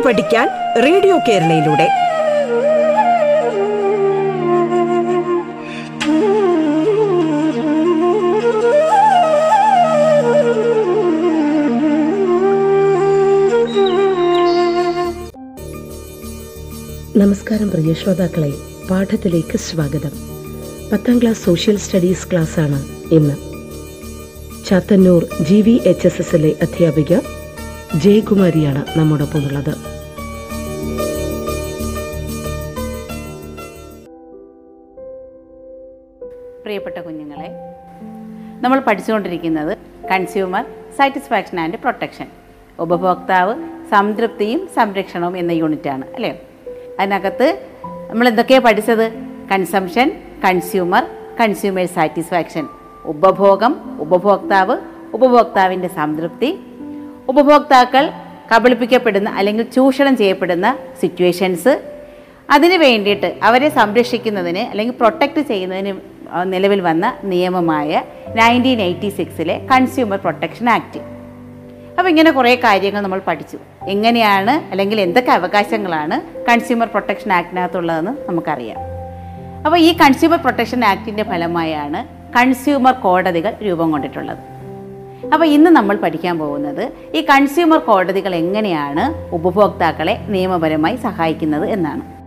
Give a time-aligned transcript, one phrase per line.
[0.00, 0.48] കേട്ടു പഠിക്കാൻ
[0.82, 1.88] റേഡിയോ കേരളയിലൂടെ.
[17.16, 18.52] നമസ്കാരം പ്രിയ ശ്രോതാക്കളെ.
[18.90, 20.12] പാഠത്തിലേക്ക് സ്വാഗതം.
[20.92, 23.34] പത്താം ക്ലാസ് സോഷ്യൽ സ്റ്റഡീസ് ക്ലാസ് ആണ് ഇന്ന്.
[24.68, 27.18] Chathannoor G V H S എസിലെ അധ്യാപിക
[27.96, 29.89] ജയകുമാരിയാണ് നമ്മോടൊപ്പമുള്ളത്.
[36.64, 37.48] പ്രിയപ്പെട്ട കുഞ്ഞുങ്ങളെ
[38.64, 39.72] നമ്മൾ പഠിച്ചുകൊണ്ടിരിക്കുന്നത്
[40.12, 40.64] കൺസ്യൂമർ
[40.96, 42.26] സാറ്റിസ്ഫാക്ഷൻ ആൻഡ് പ്രൊട്ടക്ഷൻ
[42.78, 43.54] ഉപഭോക്താവ്
[43.90, 46.30] സംതൃപ്തിയും സംരക്ഷണവും എന്ന യൂണിറ്റാണ് അല്ലേ?
[47.00, 47.46] അതിനകത്ത്
[48.10, 49.06] നമ്മൾ എന്തൊക്കെയാണ് പഠിച്ചത്?
[49.52, 50.08] കൺസംഷൻ
[50.44, 51.04] കൺസ്യൂമർ
[51.40, 52.64] കൺസ്യൂമർ സാറ്റിസ്ഫാക്ഷൻ
[53.04, 54.76] ഉപഭോഗം ഉപഭോക്താവ്
[55.14, 56.50] ഉപഭോക്താവിന്റെ സംതൃപ്തി.
[57.28, 58.04] ഉപഭോക്താക്കൾ
[58.54, 61.72] കബളിപ്പിക്കപ്പെടുന്ന അല്ലെങ്കിൽ ചൂഷണം ചെയ്യപ്പെടുന്ന സിറ്റുവേഷൻസ്
[62.50, 65.92] അതിന് വേണ്ടിയിട്ട് അവരെ സംരക്ഷിക്കുന്നതിന് അല്ലെങ്കിൽ പ്രൊട്ടക്റ്റ് ചെയ്യുന്നതിന്
[66.44, 68.02] നിലവിൽ വന്ന നിയമമായ
[68.36, 70.98] നയന്റീൻ എയ്റ്റി സിക്സിലെ കൺസ്യൂമർ പ്രൊട്ടക്ഷൻ ആക്ട്
[71.98, 73.58] അപ്പോൾ ഇങ്ങനെ കുറേ കാര്യങ്ങൾ നമ്മൾ പഠിച്ചു.
[73.88, 78.78] എങ്ങനെയാണ് അല്ലെങ്കിൽ എന്തൊക്കെ അവകാശങ്ങളാണ് കൺസ്യൂമർ പ്രൊട്ടക്ഷൻ ആക്ടിനകത്തുള്ളതെന്ന് നമുക്കറിയാം.
[79.66, 84.38] അപ്പോൾ ഈ കൺസ്യൂമർ പ്രൊട്ടക്ഷൻ ആക്ടിന്റെ ഫലമായാണ് കൺസ്യൂമർ കോടതികൾ രൂപം കൊണ്ടിട്ടുള്ളത്.
[85.32, 92.19] അപ്പോൾ ഇന്ന് നമ്മൾ പഠിക്കാൻ പോകുന്നത് ഈ കൺസ്യൂമർ കോടതികൾ എങ്ങനെയാണ് ഉപഭോക്താക്കളെ നിയമപരമായി സഹായിക്കുന്നത് എന്നാണ്.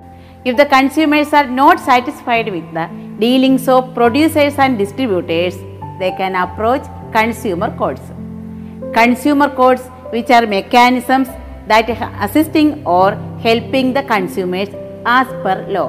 [0.46, 2.88] If the consumers are not satisfied with the
[3.20, 5.62] dealings of producers and distributors
[6.00, 8.10] they can approach consumer courts
[8.98, 11.30] consumer courts which are mechanisms
[11.70, 11.88] that
[12.26, 13.08] assisting or
[13.46, 14.72] helping the consumers
[15.18, 15.88] as per law.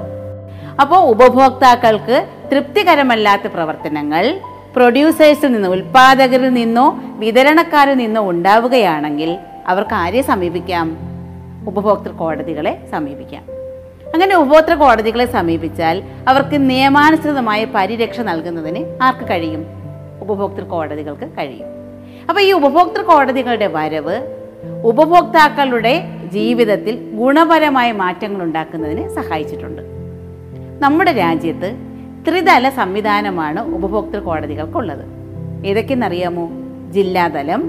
[0.81, 2.17] അപ്പോൾ ഉപഭോക്താക്കൾക്ക്
[2.53, 4.25] തൃപ്തികരമല്ലാത്ത പ്രവർത്തനങ്ങൾ
[4.77, 6.87] പ്രൊഡ്യൂസേഴ്സിൽ നിന്നോ ഉൽപാദകരിൽ നിന്നോ
[7.23, 10.87] വിതരണക്കാരിൽ നിന്നോ ഉണ്ടാവുകയാണെങ്കിൽ അവർക്ക് ആരെ സമീപിക്കാം?
[11.67, 13.43] ഉപഭോക്തൃ കോടതികളെ സമീപിക്കാം.
[14.15, 19.67] അങ്ങനെ ഉപഭോക്തൃ കോടതികളെ സമീപിച്ചാൽ അവർക്ക് നിയമാനുസൃതമായ പരിരക്ഷ നൽകുന്നതിന് ആർക്ക് കഴിയും?
[20.21, 21.67] ഉപഭോക്തൃ കോടതികൾക്ക് കഴിയും.
[22.29, 24.45] അപ്പോൾ ഈ ഉപഭോക്തൃ കോടതികളുടെ വരവ്
[24.85, 29.83] ഉപഭോക്താക്കളുടെ ജീവിതത്തിൽ ഗുണപരമായ മാറ്റങ്ങൾ ഉണ്ടാക്കുന്നതിന് സഹായിച്ചിട്ടുണ്ട്.
[30.81, 31.77] നമ്മുടെ രാജ്യത്ത്
[32.29, 35.05] ത്രിതല സംവിധാനമാണ് ഉപഭോക്തൃ കോടതികൾക്കുള്ളത്.
[35.67, 36.49] ഏതൊക്കെയെന്നറിയാമോ?
[36.91, 37.63] ജില്ലാതലം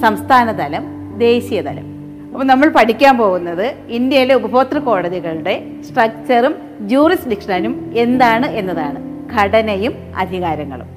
[0.00, 0.84] സംസ്ഥാനതലം
[1.18, 1.95] ദേശീയതലം.
[2.36, 8.98] അപ്പോൾ നമ്മൾ പഠിക്കാൻ പോകുന്നത് ഇന്ത്യയിലെ ഉപഭോക്തൃ കോടതികളുടെ സ്ട്രക്ചറും ജൂറിസ്ഡിക്ഷനും എന്താണ് എന്നതാണ്.
[9.34, 10.88] ഘടനയും അധികാരങ്ങളും.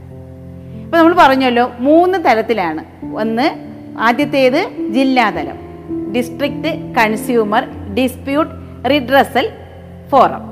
[0.83, 2.83] ഇപ്പോൾ നമ്മൾ പറഞ്ഞല്ലോ മൂന്ന് തലത്തിലാണ്
[3.15, 3.47] ഒന്ന്
[3.99, 5.57] ആദ്യത്തേത് ജില്ലാതലം.
[6.15, 8.53] District consumer dispute
[8.89, 9.49] redressal
[10.11, 10.45] forum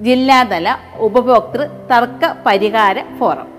[0.00, 0.76] ജില്ലാതല
[1.08, 3.50] ഉപഭോക്തൃ തർക്ക പരിഹാര ഫോറം.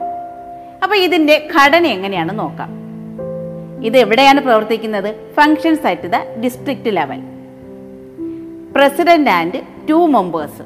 [0.84, 2.87] അപ്പോൾ ഇതിന്റെ ഘടന എങ്ങനെയാണ് നോക്കാം.
[3.82, 7.22] ഇത് എവിടെയാണ് പ്രവർത്തിക്കുന്നത് functions at the district level
[8.76, 10.62] president and two members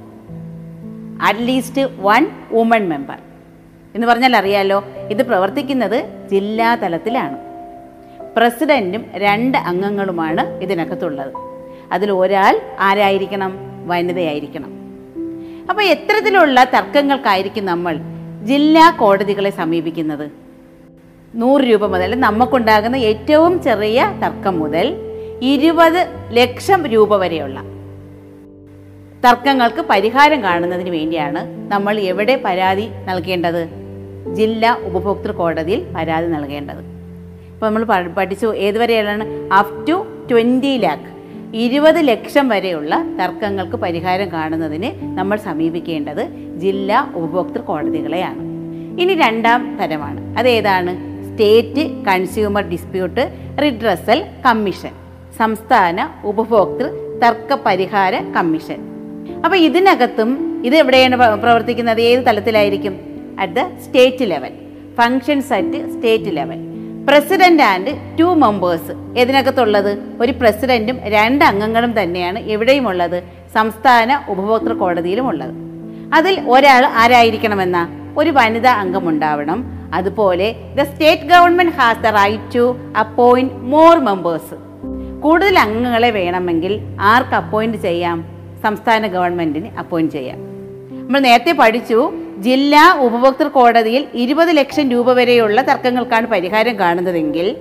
[1.22, 3.18] at least one woman member
[3.96, 7.38] എന്ന് പറഞ്ഞാൽ അറിയാലോ ഇത് പ്രവർത്തിക്കുന്നത് ജില്ലാ തലത്തിലാണ്.
[8.38, 11.34] പ്രസിഡന്റും രണ്ട് അംഗങ്ങളുമാണ് ഇതിനകത്തുള്ളത്.
[11.92, 13.58] അതിൽ ഒരാൾ ആരായിരിക്കണം?
[13.88, 14.72] വനിതയായിരിക്കണം.
[15.70, 18.00] അപ്പോൾ എത്തരത്തിലുള്ള തർക്കങ്ങൾക്കായിരിക്കും നമ്മൾ
[18.44, 20.51] ജില്ലാ കോടതികളെ സമീപിക്കുന്നത്.
[21.36, 24.96] നൂറ് രൂപ മുതൽ നമുക്കുണ്ടാകുന്ന ഏറ്റവും ചെറിയ തർക്കം മുതൽ
[25.42, 27.64] ഇരുപത് ലക്ഷം രൂപ വരെയുള്ള
[29.26, 33.70] തർക്കങ്ങൾക്ക് പരിഹാരം കാണുന്നതിന് വേണ്ടിയാണ് നമ്മൾ എവിടെ പരാതി നൽകേണ്ടത്?
[34.34, 36.80] ജില്ലാ ഉപഭോക്തൃ കോടതിയിൽ പരാതി നൽകേണ്ടത്.
[37.54, 39.54] ഇപ്പോൾ നമ്മൾ പഠിച്ചു ഏതുവരെയാണ്?
[39.54, 41.22] അപ് ടു ട്വന്റി ലാക്ക്
[41.58, 46.28] ഇരുപത് ലക്ഷം വരെയുള്ള തർക്കങ്ങൾക്ക് പരിഹാരം കാണുന്നതിന് നമ്മൾ സമീപിക്കേണ്ടത്
[46.58, 48.42] ജില്ലാ ഉപഭോക്തൃ കോടതികളെയാണ്.
[49.02, 50.40] ഇനി രണ്ടാം തരമാണ്.
[50.40, 51.11] അതേതാണ്?
[51.32, 53.24] State consumer dispute
[53.64, 54.94] redressal commission
[55.40, 56.88] സംസ്ഥാന ഉപഭോക്തൃ
[57.24, 58.80] തർക്ക പരിഹാര കമ്മീഷൻ
[59.46, 60.30] അപ്പോൾ ഇതിനകത്തും
[60.68, 62.02] ഇത് എവിടെയാണ് പ്രവർത്തിക്കുന്നത്?
[62.02, 62.94] ഏത് തലത്തിലായിരിക്കും?
[63.40, 64.54] At the state level
[64.98, 66.60] functions at state level
[67.08, 69.92] president and two members ഇതിനകത്തുള്ളത്
[70.22, 73.18] ഒരു പ്രസിഡന്റും രണ്ട് അംഗങ്ങളും തന്നെയാണ് എവിടെയും ഉള്ളത്
[73.54, 75.54] സംസ്ഥാന ഉപഭോക്തൃ കോടതിയിലും ഉള്ളത്
[76.18, 77.78] അതിൽ ഒരാൾ ആരായിരിക്കണമെന്ന?
[78.18, 79.60] ഒരു വനിതാ അംഗം ഉണ്ടാവണം
[79.94, 84.56] അതുപോലെ the state government has the right to appoint more members
[85.20, 88.26] കൂടുതൽ അംഗങ്ങളെ വേണമെങ്കിൽ ആർക്ക് അപ്പോയിന്റ് ചെയ്യാം?
[88.64, 90.40] സംസ്ഥാന ഗവൺമെന്റിന് അപ്പോയിന്റ് ചെയ്യാം.
[91.02, 97.58] നമ്മൾ നേരത്തെ പഠിച്ചു ജില്ലാ ഉപഭോക്തൃ കോടതിയിൽ ഇരുപത് ലക്ഷം രൂപ വരെയുള്ള തർക്കങ്ങൾക്കാണ് പരിഹാരം കാണുന്നതെങ്കിൽ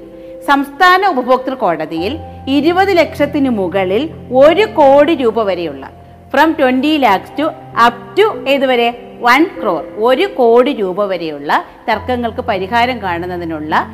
[0.47, 2.19] സംസ്ഥാന ഉപഭോക്തൃ കോടതിയിൽ
[2.49, 5.91] ഇരുപത് ലക്ഷത്തിന് മുകളിൽ ഒരു കോടി രൂപ വരെയുള്ള
[6.32, 7.47] from twenty lakhs to
[7.87, 9.09] up to ഏതുവരെ?
[9.20, 13.87] വൺ ക്രോർ ഒരു കോടി രൂപ വരെയുള്ള തർക്കങ്ങൾക്ക് പരിഹാരം കാണുന്നതിനുള്ള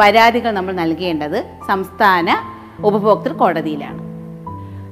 [0.00, 1.38] പരാതികൾ നമ്മൾ നൽകേണ്ടത്
[1.68, 2.28] സംസ്ഥാന
[2.84, 4.00] ഉപഭോക്തൃ കോടതിയിലാണ്.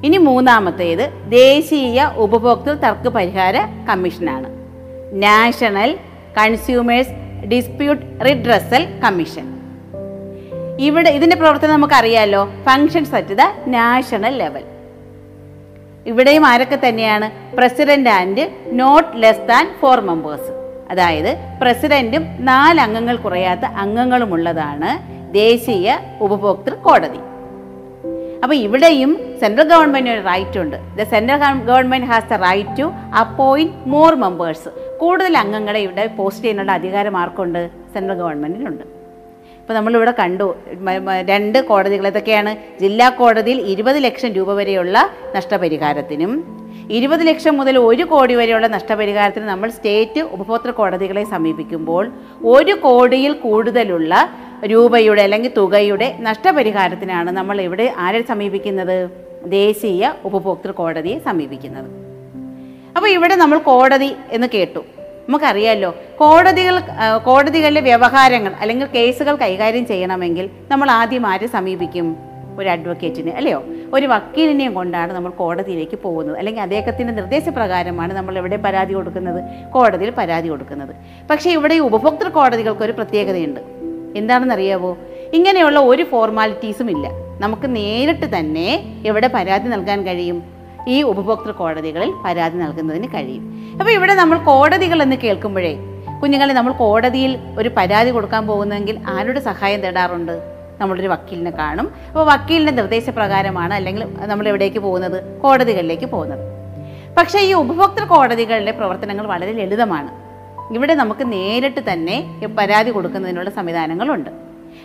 [0.07, 3.57] ഇനി മൂന്നാമത്തേത് ദേശീയ ഉപഭോക്തൃ തർക്ക പരിഹാര
[3.89, 4.49] കമ്മീഷനാണ്.
[5.23, 5.99] National
[6.39, 7.15] consumers
[7.47, 9.47] dispute redressal commission.
[10.81, 14.65] ഇവിടെ ഇതിന്റെ പ്രവർത്തനം നമുക്കറിയാലോ functions at the national level.
[16.09, 17.57] ഇവിടെയും ആരൊക്കെ തന്നെയാണ്?
[17.57, 20.51] President and not less than four members
[20.91, 24.91] അതായത് പ്രസിഡന്റും നാല് അംഗങ്ങൾ കുറയാത്ത അംഗങ്ങളുമുള്ളതാണ്
[25.35, 27.21] ദേശീയ ഉപഭോക്തൃ കോടതി.
[28.43, 29.11] അപ്പോൾ ഇവിടെയും
[29.41, 30.77] സെൻട്രൽ ഗവൺമെന്റിന് ഒരു റൈറ്റ് ഉണ്ട്.
[30.99, 31.39] The central
[31.71, 32.87] government has the right to
[33.21, 34.69] appoint more members
[34.99, 38.98] കൂടുതൽ അംഗങ്ങളെ ഇവിടെ പോസ്റ്റ് ചെയ്യാനുള്ള അധികാരം ആർക്കുണ്ട് സെൻട്രൽ ഗവൺമെന്റിനുണ്ട്
[39.69, 40.47] ഇപ്പോൾ നമ്മളിവിടെ കണ്ടു.
[41.31, 42.53] രണ്ട് കോടതികൾ ഇതൊക്കെയാണ്.
[42.83, 44.97] ജില്ലാ കോടതിയിൽ ഇരുപത് ലക്ഷം രൂപ വരെയുള്ള
[45.37, 46.33] നഷ്ടപരിഹാരത്തിനും
[46.99, 52.05] ഇരുപത് ലക്ഷം മുതൽ ഒരു കോടി വരെയുള്ള നഷ്ടപരിഹാരത്തിന് നമ്മൾ സ്റ്റേറ്റ് ഉപഭോക്തൃ കോടതികളെ സമീപിക്കുമ്പോൾ
[52.55, 54.15] ഒരു കോടിയിൽ കൂടുതലുള്ള
[54.73, 58.99] രൂപയുടെ അല്ലെങ്കിൽ തുകയുടെ നഷ്ടപരിഹാരത്തിനാണ് നമ്മൾ ഇവിടെ ആരെ സമീപിക്കുന്നത്?
[59.59, 61.91] ദേശീയ ഉപഭോക്തൃ കോടതിയെ സമീപിക്കുന്നത്.
[62.97, 64.85] അപ്പോൾ ഇവിടെ നമ്മൾ കോടതി എന്ന് കേട്ടു.
[65.29, 66.81] നമുക്കറിയാമല്ലോ കോടതികൾ
[67.25, 72.17] കോടതികളിലെ വ്യവഹാരങ്ങൾ അല്ലെങ്കിൽ കേസുകൾ കൈകാര്യം ചെയ്യണമെങ്കിൽ നമ്മൾ ആദ്യം ആരെ സമീപിക്കും?
[72.59, 73.65] ഒരു അഡ്വക്കേറ്റിനെ അല്ലയോ?
[73.95, 76.39] ഒരു വക്കീലിനെയും കൊണ്ടാണ് നമ്മൾ കോടതിയിലേക്ക് പോകുന്നത്.
[76.39, 79.45] അല്ലെങ്കിൽ അദ്ദേഹത്തിന്റെ നിർദ്ദേശപ്രകാരമാണ് നമ്മൾ എവിടെ പരാതി കൊടുക്കുന്നത്?
[79.73, 80.95] കോടതിയിൽ പരാതി കൊടുക്കുന്നത്.
[81.31, 83.61] പക്ഷേ ഇവിടെ ഉപഭോക്തൃ കോടതികൾക്ക് ഒരു പ്രത്യേകതയുണ്ട്.
[84.17, 84.99] എന്താണെന്നറിയാവോ?
[85.33, 87.09] ഇങ്ങനെയുള്ള ഒരു ഫോർമാലിറ്റീസും ഇല്ല.
[87.41, 88.69] നമുക്ക് നേരിട്ട് തന്നെ
[89.07, 90.58] എവിടെ പരാതി നൽകാൻ കഴിയും?
[90.89, 93.73] ഈ ഉപഭോക്തൃ കോടതികളിൽ പരാതി നൽകുന്നതിന് കഴിയും.
[93.81, 95.77] അപ്പോൾ ഇവിടെ നമ്മൾ കോടതികൾ എന്ന് കേൾക്കുമ്പോഴേ
[96.23, 100.33] കുഞ്ഞുങ്ങളെ നമ്മൾ കോടതിയിൽ ഒരു പരാതി കൊടുക്കാൻ പോകുന്നതെങ്കിൽ ആരുടെ സഹായം തേടാറുണ്ട്?
[100.81, 101.93] നമ്മളൊരു വക്കീലിനെ കാണും.
[102.09, 105.41] അപ്പോൾ വക്കീലിന്റെ നിർദ്ദേശപ്രകാരമാണ് അല്ലെങ്കിൽ നമ്മൾ എവിടേക്ക് പോകുന്നത്?
[105.41, 106.39] കോടതികളിലേക്ക് പോകുന്നത്.
[107.17, 110.11] പക്ഷേ ഈ ഉപഭോക്തൃ കോടതികളുടെ പ്രവർത്തനങ്ങൾ വളരെ ലളിതമാണ്.
[110.75, 114.31] ഇവിടെ നമുക്ക് നേരിട്ട് തന്നെ പരാതി കൊടുക്കുന്നതിനുള്ള സംവിധാനങ്ങളുണ്ട്.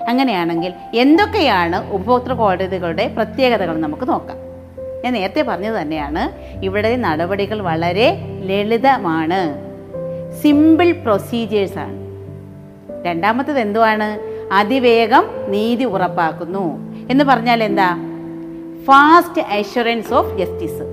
[0.10, 4.43] അങ്ങനെയാണെങ്കിൽ എന്തൊക്കെയാണ് ഉപഭോക്തൃ കോടതികളുടെ പ്രത്യേകതകൾ നമുക്ക് നോക്കാം.
[5.04, 6.54] ഞാൻ നേരത്തെ പറഞ്ഞത് തന്നെയാണ്.
[6.66, 9.42] ഇവിടെ നടപടികൾ വളരെ ലളിതമാണ്.
[10.42, 12.04] സിമ്പിൾ പ്രൊസീജിയേഴ്സാണ്
[13.06, 14.34] രണ്ടാമത്തത് എന്തുവാണ്?
[14.54, 16.94] അതിവേഗം നീതി ഉറപ്പാക്കുന്നു.
[17.12, 17.98] എന്ന് പറഞ്ഞാൽ എന്താ?
[18.86, 20.84] ഫാസ്റ്റ് അഷുറൻസ് ഓഫ് ജസ്റ്റിസ്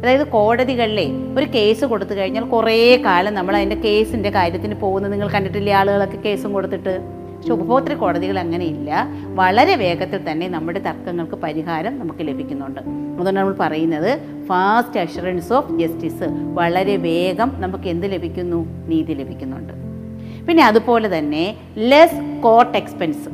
[0.00, 1.06] അതായത് കോടതികളിലെ
[1.38, 5.72] ഒരു കേസ് കൊടുത്തു കഴിഞ്ഞാൽ കുറേ കാലം നമ്മൾ അതിന്റെ കേസിന്റെ കാര്യത്തിന് പോകുന്നത് നിങ്ങൾ കണ്ടിട്ടില്ലേ?
[5.72, 7.17] ആളുകളൊക്കെ കേസും കൊടുത്തിട്ട്.
[7.38, 9.06] പക്ഷെ ഉപഭോക്തൃ കോടതികൾ അങ്ങനെയില്ല.
[9.34, 12.80] വളരെ വേഗത്തിൽ തന്നെ നമ്മുടെ തർക്കങ്ങൾക്ക് പരിഹാരം നമുക്ക് ലഭിക്കുന്നുണ്ട്.
[12.80, 16.24] അതുകൊണ്ട് നമ്മൾ പറയുന്നത് ഫാസ്റ്റ് അഷുറൻസ് ഓഫ് ജസ്റ്റിസ്
[16.54, 18.86] വളരെ വേഗം നമുക്ക് എന്ത് ലഭിക്കുന്നു?
[18.88, 19.72] നീതി ലഭിക്കുന്നുണ്ട്.
[20.46, 23.28] പിന്നെ അതുപോലെ തന്നെ ലെസ് കോർട്ട് എക്സ്പെൻസ്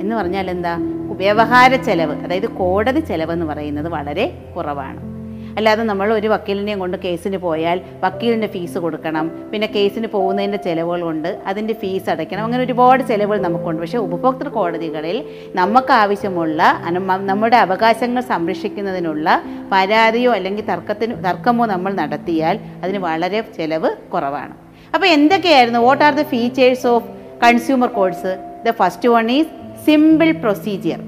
[0.00, 0.78] എന്ന് പറഞ്ഞാൽ എന്താ?
[1.16, 5.15] വ്യവഹാര ചെലവ് അതായത് കോടതി ചെലവ് എന്ന് പറയുന്നത് വളരെ കുറവാണ്.
[5.56, 9.30] അല്ലാതെ നമ്മൾ ഒരു വക്കീലിനെയും കൊണ്ട് കേസിന് പോയാൽ വക്കീലിന്റെ ഫീസ് കൊടുക്കണം.
[9.52, 12.44] പിന്നെ കേസിന് പോകുന്നതിന്റെ ചിലവുകളുണ്ട് അതിന്റെ ഫീസ് അടയ്ക്കണം.
[12.44, 13.80] അങ്ങനെ ഒരുപാട് ചിലവുകൾ നമുക്കുണ്ട്.
[13.82, 15.24] പക്ഷേ ഉപഭോക്തൃ കോടതികളിൽ
[15.54, 16.62] നമുക്ക് ആവശ്യമുള്ള
[17.06, 19.42] നമ്മുടെ അവകാശങ്ങൾ സംരക്ഷിക്കുന്നതിനുള്ള
[19.72, 24.54] പരാതിയോ അല്ലെങ്കിൽ തർക്കത്തിന് തർക്കമോ നമ്മൾ നടത്തിയാൽ അതിന് വളരെ ചിലവ് കുറവാണ്.
[24.94, 25.78] അപ്പോൾ എന്തൊക്കെയായിരുന്നു?
[25.78, 27.08] What are the features of
[27.42, 29.48] consumer codes the first one is
[29.86, 31.00] simple procedure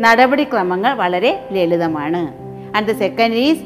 [0.00, 2.43] നടപടിക്രമങ്ങൾ വളരെ ലളിതമാണ്.
[2.74, 3.60] And the second is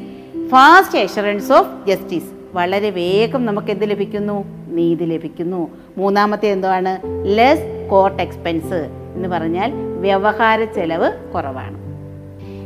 [0.49, 4.43] fast assurance of justice വളരെ വേഗം നമുക്ക് എന്ത് ലഭിക്കുന്നു?
[4.67, 5.69] നീതി ലഭിക്കുന്നു.
[5.97, 6.99] മൂന്നാമത്തെ എന്താണ്
[7.37, 11.89] ലെസ് കോർട്ട് എക്സ്പെൻസ് എന്ന് പറഞ്ഞാൽ വ്യവഹാര ചെലവ് കുറവാണ്.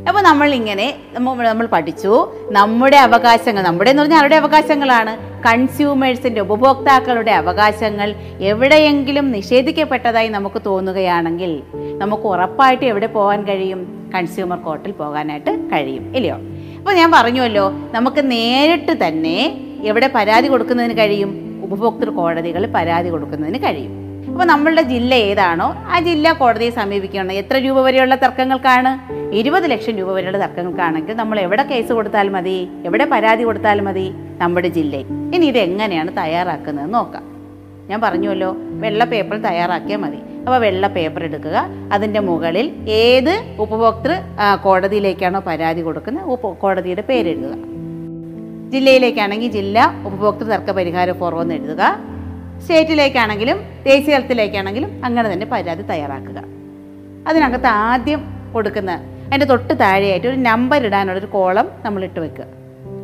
[0.08, 2.32] അപ്പോൾ നമ്മൾ ഇങ്ങനെ നമ്മ- നമ്മൾ പഠിച്ചു.
[2.50, 5.42] നമ്മുടെ അവകാശങ്ങൾ നമ്മുടെ എന്ന് പറഞ്ഞാൽ ആരുടെ അവകാശങ്ങളാണ്?
[5.42, 11.62] കൺസ്യൂമേഴ്സിന്റെ ഉപഭോക്താക്കളുടെ അവകാശങ്ങൾ എവിടെയെങ്കിലും നിഷേധിക്കപ്പെട്ടതായി നമുക്ക് തോന്നുകയാണെങ്കിൽ
[11.98, 14.03] നമുക്ക് ഉറപ്പായിട്ട് എവിടെ പോകാൻ കഴിയും?
[14.14, 16.38] കൺസ്യൂമർ കോർട്ടിൽ പോകാനായിട്ട് കഴിയും ഇല്ലയോ?
[16.78, 17.66] അപ്പോൾ ഞാൻ പറഞ്ഞുവല്ലോ
[17.96, 19.36] നമുക്ക് നേരിട്ട് തന്നെ
[19.90, 21.30] എവിടെ പരാതി കൊടുക്കുന്നതിന് കഴിയും?
[21.66, 23.92] ഉപഭോക്തൃ കോടതികളിൽ പരാതി കൊടുക്കുന്നതിന് കഴിയും.
[24.30, 27.32] അപ്പോൾ നമ്മളുടെ ജില്ല ഏതാണോ ആ ജില്ലാ കോടതിയെ സമീപിക്കണം.
[27.32, 28.90] എത്ര രൂപ വരെയുള്ള തർക്കങ്ങൾക്കാണ്?
[29.40, 32.56] ഇരുപത് ലക്ഷം രൂപ വരെയുള്ള തർക്കങ്ങൾക്കാണെങ്കിൽ നമ്മൾ എവിടെ കേസ് കൊടുത്താൽ മതി?
[32.88, 34.06] എവിടെ പരാതി കൊടുത്താൽ മതി?
[34.42, 37.24] നമ്മുടെ ജില്ലയിൽ ഇനി ഇത് എങ്ങനെയാണ് തയ്യാറാക്കുന്നത് നോക്കാം.
[37.90, 38.50] ഞാൻ പറഞ്ഞുവല്ലോ
[38.82, 40.20] വെള്ള പേപ്പർ തയ്യാറാക്കിയാൽ മതി.
[40.44, 41.58] അപ്പോൾ വെള്ള പേപ്പർ എടുക്കുക.
[41.92, 42.66] അതിന്റെ മുകളിൽ
[43.02, 43.34] ഏത്
[43.64, 44.12] ഉപഭോക്തൃ
[44.64, 47.54] കോടതിയിലേക്കാണോ പരാതി കൊടുക്കുന്നത് ഉപ കോടതിയുടെ പേരെഴുതുക
[48.72, 51.82] ജില്ലയിലേക്കാണെങ്കിൽ ജില്ല ഉപഭോക്തൃ തർക്ക പരിഹാര ഫോറം എന്ന് എഴുതുക.
[52.62, 56.38] സ്റ്റേറ്റിലേക്കാണെങ്കിലും ദേശീയ തലത്തിലേക്കാണെങ്കിലും അങ്ങനെ തന്നെ പരാതി തയ്യാറാക്കുക.
[57.28, 58.20] അതിനകത്ത് ആദ്യം
[58.54, 58.92] കൊടുക്കുന്ന
[59.28, 62.46] അതിന്റെ തൊട്ട് താഴെയായിട്ട് ഒരു നമ്പർ ഇടാനുള്ളൊരു കോളം നമ്മൾ ഇട്ട് വെക്കുക.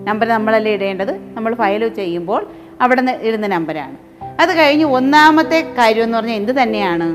[0.09, 1.13] നമ്പർ നമ്മളല്ലേ ഇടേണ്ടത്?
[1.37, 2.43] നമ്മൾ ഫയൽ ചെയ്യുമ്പോൾ
[2.81, 3.97] അവിടെ നിന്ന് ഇടുന്ന നമ്പരാണ്
[4.43, 7.09] അത് കഴിഞ്ഞ് ഒന്നാമത്തെ കാര്യം എന്ന് പറഞ്ഞാൽ എന്ത് തന്നെയാണ്?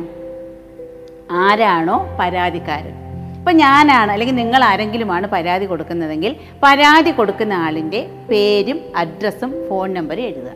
[1.30, 2.96] ആരാണോ പരാതിക്കാരൻ.
[3.38, 10.52] ഇപ്പം ഞാനാണ് അല്ലെങ്കിൽ നിങ്ങൾ ആരെങ്കിലുമാണ് പരാതി കൊടുക്കുന്നതെങ്കിൽ പരാതി കൊടുക്കുന്ന ആളിന്റെ പേരും അഡ്രസ്സും ഫോൺ നമ്പറും എഴുതുക.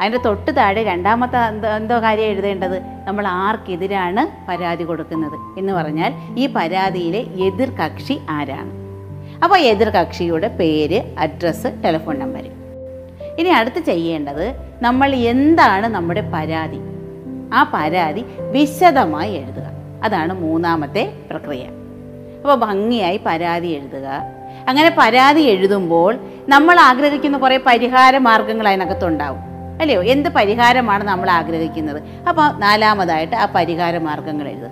[0.00, 2.82] അതിന്റെ തൊട്ട് താഴെ രണ്ടാമത്തെ എന്തോ എന്തോ കാര്യം എഴുതേണ്ടത്?
[3.04, 8.72] നമ്മൾ ആർക്കെതിരാണ് പരാതി കൊടുക്കുന്നത് എന്ന് പറഞ്ഞാൽ ഈ പരാതിയിലെ എതിർ കക്ഷി ആരാണ്?
[9.44, 12.44] അപ്പോൾ എതിർ കക്ഷിയുടെ പേര് അഡ്രസ്സ് ടെലിഫോൺ നമ്പർ
[13.38, 16.80] ഇനി അടുത്ത് ചെയ്യേണ്ടത് നമ്മൾ എന്താണ് നമ്മുടെ പരാതി?
[17.52, 19.62] ആ പരാതി വിശദമായി എഴുതുക.
[20.04, 21.64] അതാണ് മൂന്നാമത്തെ പ്രക്രിയ.
[22.40, 24.06] അപ്പോൾ ഭംഗിയായി പരാതി എഴുതുക.
[24.68, 26.16] അങ്ങനെ പരാതി എഴുതുമ്പോൾ
[26.48, 29.40] നമ്മൾ ആഗ്രഹിക്കുന്ന കുറേ പരിഹാര മാർഗങ്ങൾ അതിനകത്തുണ്ടാവും.
[29.80, 30.02] അല്ലയോ?
[30.02, 32.02] എന്ത് പരിഹാരമാണ് നമ്മൾ ആഗ്രഹിക്കുന്നത്?
[32.28, 34.70] അപ്പോൾ നാലാമതായിട്ട് ആ പരിഹാര മാർഗങ്ങൾ എഴുതുക.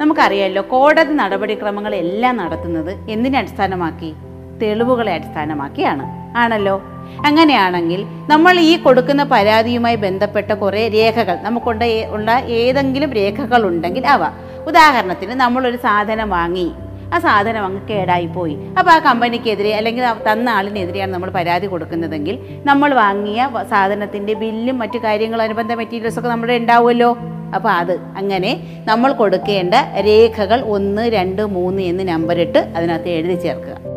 [0.00, 4.14] നമുക്കറിയാമല്ലോ കോടതി നടപടിക്രമങ്ങൾ എല്ലാം നടത്തുന്നത് എന്തിനെ അടിസ്ഥാനമാക്കി?
[4.62, 6.36] തെളിവുകളെ അടിസ്ഥാനമാക്കിയാണ്.
[6.38, 6.82] ആണല്ലോ?
[7.26, 14.20] അങ്ങനെയാണെങ്കിൽ നമ്മൾ ഈ കൊടുക്കുന്ന പരാതിയുമായി ബന്ധപ്പെട്ട കുറേ രേഖകൾ നമുക്കുണ്ട് ഉള്ള ഏതെങ്കിലും രേഖകൾ ഉണ്ടെങ്കിൽ അവ.
[14.66, 16.72] ഉദാഹരണത്തിന് നമ്മളൊരു സാധനം വാങ്ങി.
[17.14, 18.56] ആ സാധനം അങ്ങ് കേടായിപ്പോയി.
[18.78, 20.02] അപ്പോൾ ആ കമ്പനിക്കെതിരെ അല്ലെങ്കിൽ
[20.32, 27.16] തന്ന ആളിനെതിരെയാണ് നമ്മൾ പരാതി കൊടുക്കുന്നതെങ്കിൽ നമ്മൾ വാങ്ങിയ സാധനത്തിന്റെ ബില്ലും മറ്റു കാര്യങ്ങളും അനുബന്ധ മെറ്റീരിയൽസൊക്കെ നമ്മുടെ ഉണ്ടാവുമല്ലോ.
[27.54, 29.74] അപ്പോൾ അത് അങ്ങനെ നമ്മൾ കൊടുക്കേണ്ട
[30.06, 33.89] രേഖകൾ ഒന്ന് രണ്ട് മൂന്ന് എന്ന് നമ്പറിട്ട് അതിനകത്ത് എഴുതി ചേർക്കുക.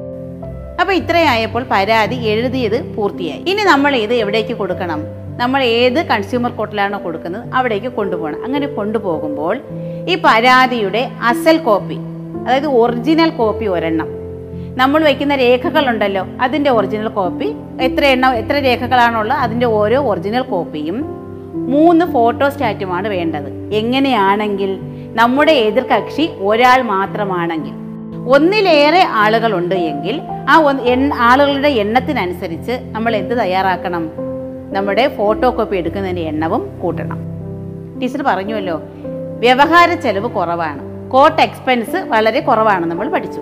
[0.82, 3.42] അപ്പോൾ ഇത്രയായപ്പോൾ പരാതി എഴുതിയത് പൂർത്തിയായി.
[3.42, 5.02] ഇനി നമ്മൾ ഇത് എവിടേക്ക് കൊടുക്കണം?
[5.38, 7.54] നമ്മൾ ഏത് കൺസ്യൂമർ കോർട്ടിലാണോ കൊടുക്കുന്നത്?
[7.54, 8.46] അവിടേക്ക് കൊണ്ടുപോകണം.
[8.46, 9.62] അങ്ങനെ കൊണ്ടുപോകുമ്പോൾ
[10.10, 11.98] ഈ പരാതിയുടെ അസൽ കോപ്പി
[12.46, 14.08] അതായത് ഒറിജിനൽ കോപ്പി ഒരെണ്ണം.
[14.76, 17.56] നമ്മൾ വയ്ക്കുന്ന രേഖകളുണ്ടല്ലോ അതിന്റെ ഒറിജിനൽ കോപ്പി.
[17.82, 20.98] എത്ര എണ്ണം എത്ര രേഖകളാണുള്ളത് അതിന്റെ ഓരോ ഒറിജിനൽ കോപ്പിയും
[21.74, 23.74] മൂന്ന് ഫോട്ടോ സ്റ്റാറ്റുമാണ് വേണ്ടത്.
[23.74, 24.80] എങ്ങനെയാണെങ്കിൽ
[25.14, 27.83] നമ്മുടെ എതിർ കക്ഷി ഒരാൾ മാത്രമാണെങ്കിൽ.
[28.28, 30.56] ഒന്നിലേറെ ആളുകളുണ്ട് എങ്കിൽ ആ
[31.16, 34.12] ആളുകളുടെ എണ്ണത്തിനനുസരിച്ച് നമ്മൾ എന്ത് തയ്യാറാക്കണം?
[34.74, 37.20] നമ്മുടെ ഫോട്ടോ കോപ്പി എടുക്കുന്നതിന്റെ എണ്ണവും കൂട്ടണം.
[38.00, 38.82] ടീച്ചർ പറഞ്ഞുവല്ലോ
[39.40, 41.10] വ്യവഹാര ചെലവ് കുറവാണ്.
[41.10, 43.42] കോട്ട് എക്സ്പെൻസ് വളരെ കുറവാണ് നമ്മൾ പഠിച്ചു.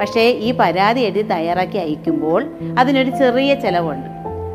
[0.00, 2.46] പക്ഷേ ഈ പരാതി എഴുതി തയ്യാറാക്കി അയക്കുമ്പോൾ
[2.78, 4.08] അതിനൊരു ചെറിയ ചെലവുണ്ട്.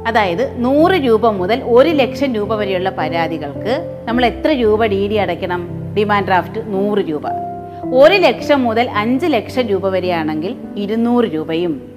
[0.08, 5.70] അതായത് നൂറ് രൂപ മുതൽ ഒരു ലക്ഷം രൂപ വരെയുള്ള പരാതികൾക്ക് നമ്മൾ എത്ര രൂപ ഡി ഡി അടയ്ക്കണം?
[5.98, 7.47] ഡിമാൻഡ് ഡ്രാഫ്റ്റ് നൂറ് രൂപ.
[7.94, 11.92] ഒരു ലക്ഷം മുതൽ അഞ്ച് ലക്ഷം രൂപ വരെയാണെങ്കിൽ ഇരുന്നൂറ് രൂപയും.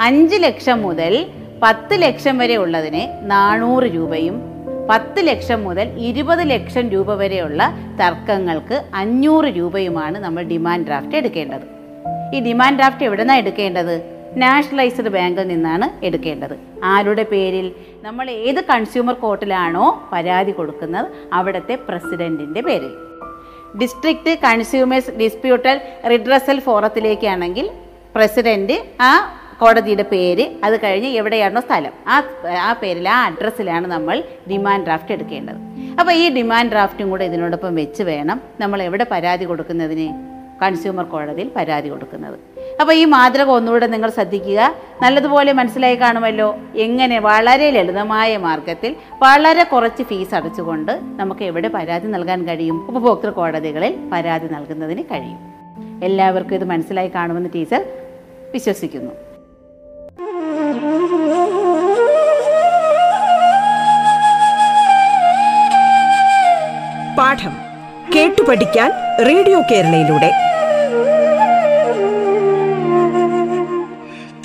[0.00, 1.26] അഞ്ച് ലക്ഷം മുതൽ
[1.62, 4.40] പത്ത് ലക്ഷം വരെ ഉള്ളതിന് നാനൂറ് രൂപയും.
[4.90, 7.70] പത്ത് ലക്ഷം മുതൽ ഇരുപത് ലക്ഷം രൂപ വരെയുള്ള
[8.00, 11.62] തർക്കങ്ങൾക്ക് അഞ്ഞൂറ് രൂപയുമാണ് നമ്മൾ ഡിമാൻഡ് ഡ്രാഫ്റ്റ് എടുക്കേണ്ടത്.
[12.34, 14.02] ഈ ഡിമാൻഡ് ഡ്രാഫ്റ്റ് എവിടെ നിന്നാണ് എടുക്കേണ്ടത്?
[14.36, 16.58] നാഷണലൈസ്ഡ് ബാങ്കിൽ നിന്നാണ് എടുക്കേണ്ടത്.
[16.84, 17.72] ആരുടെ പേരിൽ?
[18.02, 22.90] നമ്മൾ ഏത് കൺസ്യൂമർ കോർട്ടിലാണോ പരാതി കൊടുക്കുന്നത് അവിടുത്തെ പ്രസിഡന്റിന്റെ പേരിൽ.
[23.80, 25.76] ഡിസ്ട്രിക്ട് കൺസ്യൂമേഴ്സ് ഡിസ്പ്യൂട്ടൽ
[26.12, 27.68] റിഡ്രസൽ ഫോറത്തിലേക്കാണെങ്കിൽ
[28.16, 28.76] പ്രസിഡന്റ്
[29.10, 29.12] ആ
[29.60, 31.92] കോടതിയുടെ പേര് അത് കഴിഞ്ഞ് എവിടെയാണോ സ്ഥലം.
[32.14, 32.16] ആ
[32.68, 34.16] ആ പേരിൽ ആ അഡ്രസ്സിലാണ് നമ്മൾ
[34.50, 35.58] ഡിമാൻഡ് ഡ്രാഫ്റ്റ് എടുക്കേണ്ടത്.
[36.00, 40.08] അപ്പോൾ ഈ ഡിമാൻഡ് ഡ്രാഫ്റ്റും കൂടെ ഇതിനോടൊപ്പം വെച്ച് വേണം നമ്മൾ എവിടെ പരാതി കൊടുക്കുന്നതിന്?
[40.62, 42.38] കൺസ്യൂമർ കോടതിയിൽ പരാതി കൊടുക്കുന്നത്.
[42.80, 44.74] അപ്പോൾ ഈ മാതൃക ഒന്നുകൂടെ നിങ്ങൾ ശ്രദ്ധിക്കുക.
[45.02, 46.56] നല്ലതുപോലെ മനസ്സിലായി കാണുമല്ലോ.
[46.76, 47.18] എങ്ങനെ?
[47.18, 52.88] വളരെ ലളിതമായ മാർഗത്തിൽ വളരെ കുറച്ച് ഫീസ് അടച്ചുകൊണ്ട് നമുക്ക് എവിടെ പരാതി നൽകാൻ കഴിയും?
[52.88, 55.38] ഉപഭോക്തൃ കോടതികളിൽ പരാതി നൽകുന്നതിന് കഴിയും.
[56.04, 57.84] എല്ലാവർക്കും ഇത് മനസ്സിലായി കാണുമെന്ന് ടീച്ചർ
[58.52, 59.12] വിശ്വസിക്കുന്നു.
[67.18, 67.52] പാഠം
[68.16, 68.92] കേട്ടു പഠിക്കാൻ
[69.26, 70.41] റേഡിയോ കേരളയിലൂടെ.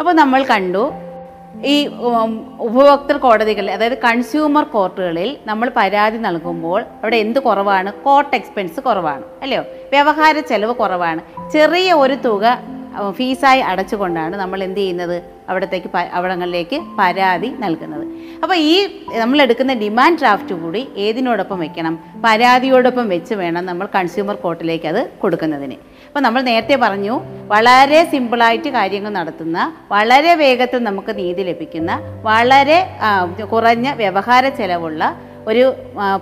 [0.00, 0.82] അപ്പോൾ നമ്മൾ കണ്ടു
[1.64, 1.74] ഈ
[2.66, 7.92] ഉപഭോക്തൃ കോടതികളിൽ അതായത് കൺസ്യൂമർ കോർട്ടുകളിൽ നമ്മൾ പരാതി നൽകുമ്പോൾ അവിടെ എന്ത് കുറവാണ്?
[8.04, 9.62] കോർട്ട് എക്സ്പെൻസ് കുറവാണ് അല്ലയോ?
[9.90, 11.22] വ്യവഹാര ചെലവ് കുറവാണ്.
[11.52, 12.44] ചെറിയ ഒരു തുക
[13.10, 15.37] ഫീസായി അടച്ചുകൊണ്ടാണ് നമ്മൾ എന്ത് ചെയ്യുന്നത്?
[15.48, 15.88] അവിടത്തേക്ക്
[16.18, 18.04] അവിടങ്ങളിലേക്ക് പരാതി നൽകുന്നത്.
[18.42, 18.74] അപ്പോൾ ഈ
[19.22, 21.94] നമ്മൾ എടുക്കുന്ന ഡിമാൻഡ് ഡ്രാഫ്റ്റ് കൂടി ഏതിനോടൊപ്പം വെക്കണം?
[22.24, 25.78] പരാതിയോടൊപ്പം വെച്ച് വേണം നമ്മൾ കൺസ്യൂമർ കോർട്ടിലേക്ക് അത് കൊടുക്കുന്നതിന്.
[26.08, 27.14] അപ്പോൾ നമ്മൾ നേരത്തെ പറഞ്ഞു
[27.54, 29.58] വളരെ സിമ്പിളായിട്ട് കാര്യങ്ങൾ നടത്തുന്ന
[29.94, 31.92] വളരെ വേഗത്തിൽ നമുക്ക് നീതി ലഭിക്കുന്ന
[32.28, 32.78] വളരെ
[33.52, 35.02] കുറഞ്ഞ വ്യവഹാര ചെലവുള്ള
[35.50, 35.64] ഒരു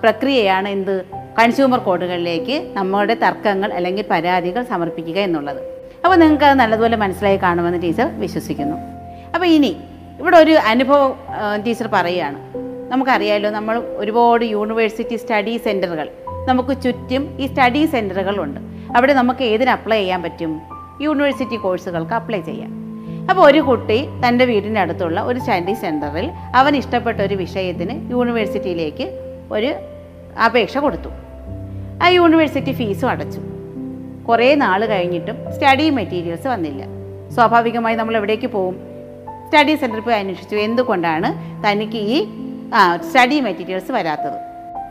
[0.02, 0.96] പ്രക്രിയയാണ് എന്ത്?
[1.38, 5.62] കൺസ്യൂമർ കോർട്ടുകളിലേക്ക് നമ്മുടെ തർക്കങ്ങൾ അല്ലെങ്കിൽ പരാതികൾ സമർപ്പിക്കുക എന്നുള്ളത്.
[6.04, 8.76] അപ്പോൾ നിങ്ങൾക്ക് അത് നല്ലതുപോലെ മനസ്സിലായി കാണുമെന്ന് ടീച്ചർ വിശ്വസിക്കുന്നു.
[9.36, 9.72] അപ്പോൾ ഇനി
[10.20, 11.10] ഇവിടെ ഒരു അനുഭവം
[11.64, 12.38] ടീച്ചർ പറയുകയാണ്.
[12.92, 16.06] നമുക്കറിയാമല്ലോ നമ്മൾ ഒരുപാട് യൂണിവേഴ്സിറ്റി സ്റ്റഡി സെന്ററുകൾ
[16.48, 18.60] നമുക്ക് ചുറ്റും ഈ സ്റ്റഡി സെന്ററുകളുണ്ട്
[18.96, 20.52] അവിടെ നമുക്ക് ഏതിന് അപ്ലൈ ചെയ്യാൻ പറ്റും?
[21.00, 22.72] യൂണിവേഴ്സിറ്റി കോഴ്സുകൾക്ക് അപ്ലൈ ചെയ്യാം
[23.30, 29.06] അപ്പോൾ ഒരു കുട്ടി തന്റെ വീടിന്റെ അടുത്തുള്ള ഒരു സ്റ്റഡി സെന്ററിൽ അവൻ ഇഷ്ടപ്പെട്ട ഒരു വിഷയത്തിന് യൂണിവേഴ്സിറ്റിയിലേക്ക്
[29.52, 29.70] ഒരു
[30.46, 31.10] അപേക്ഷ കൊടുത്തു.
[32.02, 33.40] ആ യൂണിവേഴ്സിറ്റി ഫീസും അടച്ചു.
[34.28, 36.82] കുറേ നാൾ കഴിഞ്ഞിട്ടും സ്റ്റഡി മെറ്റീരിയൽസ് വന്നില്ല.
[37.34, 38.95] സ്വാഭാവികമായി നമ്മൾ എവിടേക്ക് പോകും
[39.46, 40.56] സ്റ്റഡി സെന്ററിൽ പോയി അന്വേഷിച്ചു.
[40.66, 41.28] എന്തുകൊണ്ടാണ്
[41.64, 42.18] തനിക്ക് ഈ
[43.08, 44.38] സ്റ്റഡി മെറ്റീരിയൽസ് വരാത്തത്?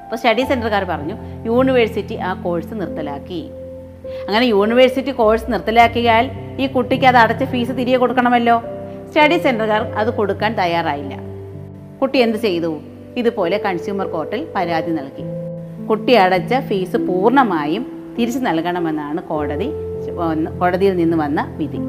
[0.03, 1.15] അപ്പോൾ സ്റ്റഡി സെന്ററുകാർ പറഞ്ഞു
[1.49, 3.41] യൂണിവേഴ്സിറ്റി ആ കോഴ്സ് നിർത്തലാക്കി.
[4.25, 6.25] അങ്ങനെ യൂണിവേഴ്സിറ്റി കോഴ്സ് നിർത്തലാക്കിയാൽ
[6.63, 8.57] ഈ കുട്ടിക്ക് അത് അടച്ച ഫീസ് തിരികെ കൊടുക്കണമല്ലോ?
[9.09, 11.15] സ്റ്റഡി സെന്ററുകാർ അത് കൊടുക്കാൻ തയ്യാറായില്ല.
[12.01, 12.71] കുട്ടി എന്ത് ചെയ്തു?
[13.21, 15.25] ഇതുപോലെ കൺസ്യൂമർ കോർട്ടിൽ പരാതി നൽകി.
[15.89, 17.83] കുട്ടി അടച്ച ഫീസ് പൂർണമായും
[18.17, 19.67] തിരിച്ചു നൽകണമെന്നാണ് കോടതി
[20.61, 21.79] കോടതിയിൽ നിന്ന് വന്ന വിധി.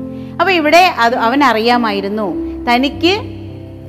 [0.40, 2.26] അപ്പോൾ ഇവിടെ അത് അവനറിയാമായിരുന്നു
[2.70, 3.20] തനിക്ക്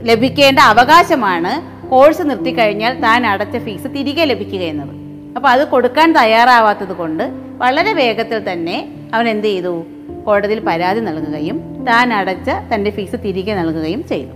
[0.07, 4.89] ലഭിക്കേണ്ട അവകാശമാണ് കോഴ്സ് നിർത്തിക്കഴിഞ്ഞാൽ താൻ അടച്ച ഫീസ് തിരികെ ലഭിക്കുക എന്നത്.
[5.35, 7.23] അപ്പോൾ അത് കൊടുക്കാൻ തയ്യാറാവാത്തത് കൊണ്ട്
[7.57, 9.83] വളരെ വേഗത്തിൽ തന്നെ അവൻ എന്ത് ചെയ്തു?
[10.25, 14.33] കോടതിയിൽ പരാതി നൽകുകയും താൻ അടച്ച തന്റെ ഫീസ് തിരികെ നൽകുകയും ചെയ്തു.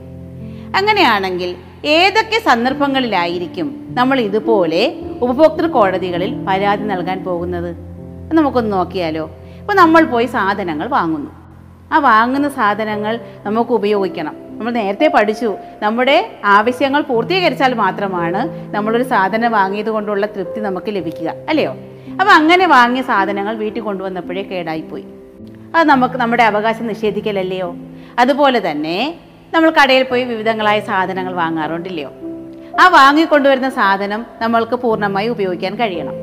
[0.78, 1.56] അങ്ങനെയാണെങ്കിൽ
[1.86, 7.76] ഏതൊക്കെ സന്ദർഭങ്ങളിലായിരിക്കും നമ്മൾ ഇതുപോലെ ഉപഭോക്തൃ കോടതികളിൽ പരാതി നൽകാൻ പോകുന്നത്?
[8.34, 9.32] നമുക്കൊന്ന് നോക്കിയാലോ?
[9.60, 11.41] ഇപ്പോൾ നമ്മൾ പോയി സാധനങ്ങൾ വാങ്ങുന്നു.
[11.92, 14.36] ആ വാങ്ങുന്ന സാധനങ്ങൾ നമുക്ക് ഉപയോഗിക്കണം.
[14.50, 15.58] നമ്മൾ നേരത്തെ പഠിച്ചു.
[15.82, 21.34] നമ്മുടെ ആവശ്യങ്ങൾ പൂർത്തീകരിച്ചാൽ മാത്രമാണ് നമ്മളൊരു സാധനം വാങ്ങിയത് കൊണ്ടുള്ള തൃപ്തി നമുക്ക് ലഭിക്കുക.
[21.50, 21.76] അല്ലയോ?
[22.12, 25.06] അപ്പോൾ അങ്ങനെ വാങ്ങിയ സാധനങ്ങൾ വീട്ടിൽ കൊണ്ടുവന്നപ്പോഴേ കേടായിപ്പോയി.
[25.76, 27.76] അത് നമുക്ക് നമ്മുടെ അവകാശം നിഷേധിക്കലല്ലയോ?
[28.20, 29.16] അതുപോലെ തന്നെ
[29.54, 32.12] നമ്മൾ കടയിൽ പോയി വിവിധങ്ങളായ സാധനങ്ങൾ വാങ്ങാറുണ്ടല്ലയോ?
[32.82, 36.14] ആ വാങ്ങിക്കൊണ്ടുവരുന്ന സാധനം നമ്മൾക്ക് പൂർണമായി ഉപയോഗിക്കാൻ കഴിയണം.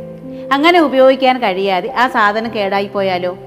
[0.53, 3.39] അങ്ങനെ ഉപയോഗിക്കാൻ കഴിയാതെ ആ സാധനം കേടായി പോയാലോ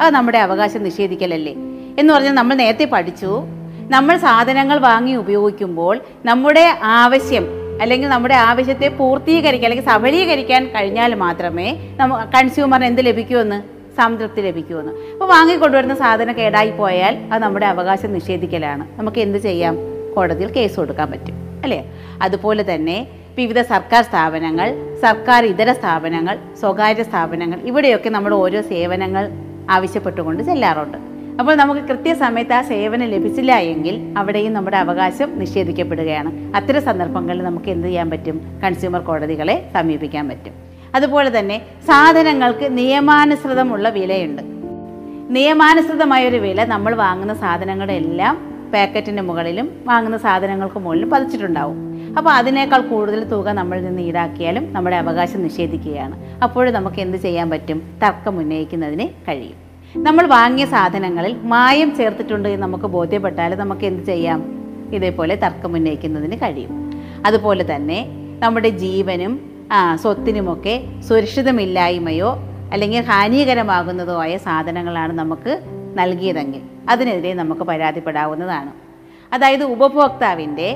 [0.00, 1.52] അത് നമ്മുടെ അവകാശം നിഷേധിക്കലല്ലേ?
[1.98, 3.42] എന്ന് പറഞ്ഞാൽ നമ്മൾ നേരത്തെ പഠിച്ചു
[3.90, 7.46] നമ്മൾ സാധനങ്ങൾ വാങ്ങി ഉപയോഗിക്കുമ്പോൾ നമ്മുടെ ആവശ്യം
[7.82, 13.80] അല്ലെങ്കിൽ നമ്മുടെ ആവശ്യത്തെ പൂർത്തീകരിക്കാൻ അല്ലെങ്കിൽ സഫലീകരിക്കാൻ കഴിഞ്ഞാൽ മാത്രമേ നമ്മ കൺസ്യൂമറിന് എന്ത് ലഭിക്കുമെന്ന്?
[13.96, 14.92] സംതൃപ്തി ലഭിക്കുമെന്ന്.
[15.12, 18.86] അപ്പോൾ വാങ്ങിക്കൊണ്ടുവരുന്ന സാധനം കേടായി പോയാൽ അത് നമ്മുടെ അവകാശം നിഷേധിക്കലാണ്.
[18.98, 19.76] നമുക്ക് എന്ത് ചെയ്യാം?
[20.16, 21.92] കോടതിയിൽ കേസ് കൊടുക്കാൻ പറ്റും അല്ലേ?
[22.22, 24.68] അതുപോലെ തന്നെ വിവിധ സർക്കാർ സ്ഥാപനങ്ങൾ
[25.02, 30.98] സർക്കാർ ഇതര സ്ഥാപനങ്ങൾ സ്വകാര്യ സ്ഥാപനങ്ങൾ ഇവിടെയൊക്കെ നമ്മൾ ഓരോ സേവനങ്ങൾ ആവശ്യപ്പെട്ടുകൊണ്ട് ചെല്ലാറുണ്ട്.
[31.40, 36.56] അപ്പോൾ നമുക്ക് കൃത്യസമയത്ത് ആ സേവനം ലഭിച്ചില്ല എങ്കിൽ അവിടെയും നമ്മുടെ അവകാശം നിഷേധിക്കപ്പെടുകയാണ്.
[36.56, 38.60] അത്തരം സന്ദർഭങ്ങളിൽ നമുക്ക് എന്ത് ചെയ്യാൻ പറ്റും?
[38.64, 40.52] കൺസ്യൂമർ കോടതികളെ സമീപിക്കാൻ പറ്റും.
[40.94, 44.42] അതുപോലെ തന്നെ സാധനങ്ങൾക്ക് നിയമാനുസൃതമുള്ള വിലയുണ്ട്.
[45.30, 48.38] നിയമാനുസൃതമായ ഒരു വില നമ്മൾ വാങ്ങുന്ന സാധനങ്ങളുടെ എല്ലാം
[48.72, 51.89] പാക്കറ്റിന്റെ മുകളിലും വാങ്ങുന്ന സാധനങ്ങൾക്ക് മുകളിലും പതിച്ചിട്ടുണ്ടാവും.
[52.16, 56.42] അപ്പോൾ അതിനേക്കാൾ കൂടുതൽ തുക നമ്മളിൽ നിന്ന് ഈടാക്കിയാലും നമ്മുടെ അവകാശം നിഷേധിക്കുകയാണ്.
[56.42, 57.78] അപ്പോഴും നമുക്ക് എന്ത് ചെയ്യാൻ പറ്റും?
[58.02, 59.58] തർക്കം ഉന്നയിക്കുന്നതിന് കഴിയും.
[60.04, 64.40] നമ്മൾ വാങ്ങിയ സാധനങ്ങളിൽ മായം ചേർത്തിട്ടുണ്ട് എന്ന് നമുക്ക് ബോധ്യപ്പെട്ടാൽ നമുക്ക് എന്ത് ചെയ്യാം?
[64.92, 66.74] ഇതേപോലെ തർക്കം ഉന്നയിക്കുന്നതിന് കഴിയും.
[67.26, 68.06] അതുപോലെ തന്നെ
[68.38, 69.32] നമ്മുടെ ജീവനും
[69.94, 70.74] സ്വത്തിനുമൊക്കെ
[71.08, 72.30] സുരക്ഷിതമില്ലായ്മയോ
[72.72, 75.52] അല്ലെങ്കിൽ ഹാനികരമാകുന്നതോ ആയ സാധനങ്ങളാണ് നമുക്ക്
[75.94, 78.72] നൽകിയതെങ്കിൽ അതിനെതിരെ നമുക്ക് പരാതിപ്പെടാവുന്നതാണ്.
[79.32, 80.68] അതായത് ഉപഭോക്താവിന്റെ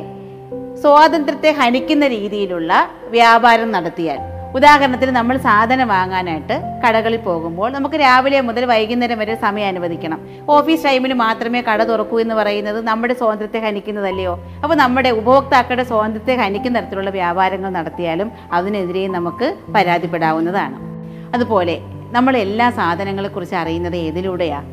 [0.83, 4.19] സ്വാതന്ത്ര്യത്തെ ഹനിക്കുന്ന രീതിയിലുള്ള വ്യാപാരം നടത്തിയാൽ.
[4.55, 10.21] ഉദാഹരണത്തിന് നമ്മൾ സാധനം വാങ്ങാനായിട്ട് കടകളിൽ പോകുമ്പോൾ നമുക്ക് രാവിലെ മുതൽ വൈകുന്നേരം വരെ സമയം അനുവദിക്കണം.
[10.49, 14.39] ഓഫീസ് ടൈമിൽ മാത്രമേ കട തുറക്കൂ എന്ന് പറയുന്നത് നമ്മുടെ സ്വാതന്ത്ര്യത്തെ ഹനിക്കുന്നതല്ലയോ?
[14.63, 20.79] അപ്പോൾ നമ്മുടെ ഉപഭോക്താക്കളുടെ സ്വാതന്ത്ര്യത്തെ ഹനിക്കുന്ന തരത്തിലുള്ള വ്യാപാരങ്ങൾ നടത്തിയാലും അതിനെതിരെ നമുക്ക് പരാതിപ്പെടാവുന്നതാണ്.
[21.35, 21.79] അതുപോലെ
[22.13, 24.69] നമ്മൾ എല്ലാ സാധനങ്ങളെക്കുറിച്ച് അറിയുന്നത് ഏതിലൂടെയാണ്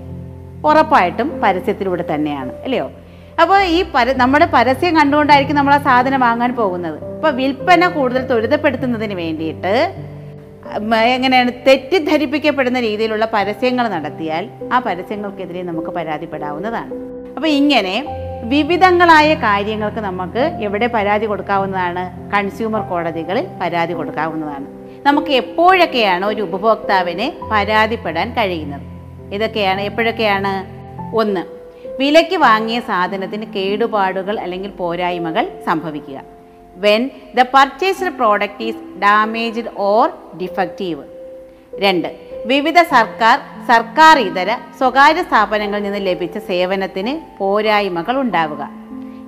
[0.68, 2.92] ഉറപ്പായിട്ടും പരസ്യത്തിലൂടെ തന്നെയാണ് അല്ലയോ?
[3.42, 6.98] അപ്പോൾ ഈ പര നമ്മുടെ പരസ്യം കണ്ടുകൊണ്ടായിരിക്കും നമ്മൾ ആ സാധനം വാങ്ങാൻ പോകുന്നത്.
[7.16, 9.74] അപ്പോൾ വിൽപ്പന കൂടുതൽ ത്വരിതപ്പെടുത്തുന്നതിന് വേണ്ടിയിട്ട്
[11.16, 16.94] എങ്ങനെയാണ് തെറ്റിദ്ധരിപ്പിക്കപ്പെടുന്ന രീതിയിലുള്ള പരസ്യങ്ങൾ നടത്തിയാൽ ആ പരസ്യങ്ങൾക്കെതിരെ നമുക്ക് പരാതിപ്പെടാവുന്നതാണ്.
[17.36, 17.96] അപ്പോൾ ഇങ്ങനെ
[18.44, 22.04] വിവിധങ്ങളായ കാര്യങ്ങൾക്ക് നമുക്ക് എവിടെ പരാതി കൊടുക്കാവുന്നതാണ്?
[22.34, 24.68] കൺസ്യൂമർ കോടതികളിൽ പരാതി കൊടുക്കാവുന്നതാണ്.
[25.08, 28.86] നമുക്ക് എപ്പോഴൊക്കെയാണ് ഒരു ഉപഭോക്താവിന് പരാതിപ്പെടാൻ കഴിയുന്നത്?
[29.34, 30.54] ഇതൊക്കെയാണ് എപ്പോഴൊക്കെയാണ്?
[31.16, 31.61] ഒന്ന്
[32.00, 36.20] വിലയ്ക്ക് വാങ്ങിയ സാധനത്തിന് കേടുപാടുകൾ അല്ലെങ്കിൽ പോരായ്മകൾ സംഭവിക്കുക.
[36.76, 40.10] When the purchased product is damaged or
[40.42, 41.04] defective
[41.84, 42.10] രണ്ട്
[42.46, 48.64] വിവിധ സർക്കാർ സർക്കാർ ഇതര സ്വകാര്യ സ്ഥാപനങ്ങളിൽ നിന്ന് ലഭിച്ച സേവനത്തിന് പോരായ്മകൾ ഉണ്ടാവുക.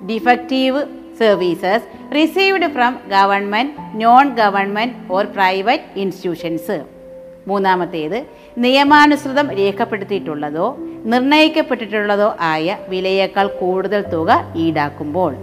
[0.09, 0.81] Defective
[1.19, 3.73] services received from government
[4.03, 6.92] non government or private institutions
[7.47, 8.25] മൂന്നാമത്തേത്
[8.57, 15.33] നിയമാനുസൃതം രേഖപ്പെടുത്തിയിട്ടുള്ളതോ നിർണയിക്കപ്പെട്ടിട്ടുള്ളതോ ആയ വിലയേക്കാൾ കൂടുതൽ തുക ഈടാക്കുമ്പോൾ.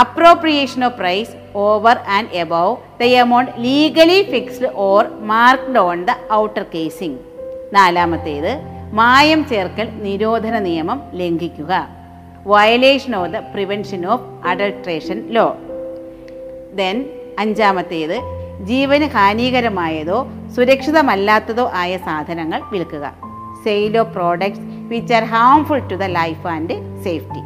[0.00, 6.62] Appropriation of price over and above the amount legally fixed or marked on the outer
[6.74, 7.18] casing
[7.74, 8.52] നാലാമത്തേത്
[8.92, 11.88] മായം ചേർക്കൽ നിരോധന നിയമം ലംഘിക്കുക.
[12.46, 15.56] Violation of the prevention of adulteration law
[16.74, 17.04] then
[17.38, 23.12] അഞ്ചാമത്തേത് ജീവന് ഹാനികരമായതോ സുരക്ഷിതമല്ലാത്തതോ ആയ സാധനങ്ങൾ വിൽക്കുക.
[23.64, 27.42] Sale of products which are harmful to the life and safety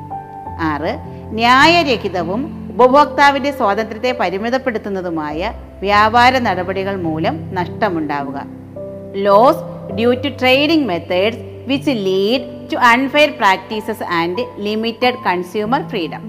[0.60, 0.98] ആറ്
[1.32, 8.42] ന്യായരഹിതവും ഉപഭോക്താവിന്റെ സ്വാതന്ത്ര്യത്തെ പരിമിതപ്പെടുത്തുന്നതുമായ വ്യാപാര നടപടികൾ മൂലം നഷ്ടമുണ്ടാവുക.
[9.14, 16.22] Loss due to trading methods which lead to unfair practices and limited consumer freedom